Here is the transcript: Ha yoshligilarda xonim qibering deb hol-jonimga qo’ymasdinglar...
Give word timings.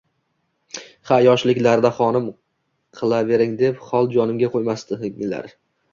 Ha 1.09 1.17
yoshligilarda 1.25 1.91
xonim 1.99 2.25
qibering 3.03 3.53
deb 3.61 3.87
hol-jonimga 3.91 4.51
qo’ymasdinglar... 4.57 5.55